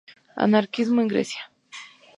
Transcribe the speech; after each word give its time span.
Anarquismo 0.35 1.01
en 1.01 1.07
Grecia 1.09 1.51